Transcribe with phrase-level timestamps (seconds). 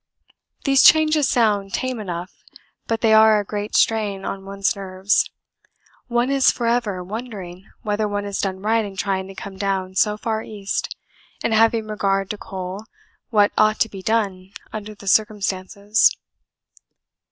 [0.63, 2.43] These changes sound tame enough,
[2.87, 5.29] but they are a great strain on one's nerves
[6.07, 9.93] one is for ever wondering whether one has done right in trying to come down
[9.93, 10.95] so far east,
[11.43, 12.83] and having regard to coal,
[13.29, 16.09] what ought to be done under the circumstances.